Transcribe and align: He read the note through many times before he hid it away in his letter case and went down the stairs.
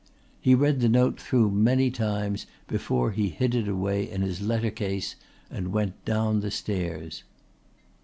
He 0.39 0.55
read 0.55 0.79
the 0.79 0.89
note 0.89 1.21
through 1.21 1.51
many 1.51 1.91
times 1.91 2.47
before 2.67 3.11
he 3.11 3.29
hid 3.29 3.53
it 3.53 3.67
away 3.67 4.09
in 4.09 4.23
his 4.23 4.41
letter 4.41 4.71
case 4.71 5.15
and 5.47 5.71
went 5.71 6.03
down 6.05 6.39
the 6.39 6.49
stairs. 6.49 7.21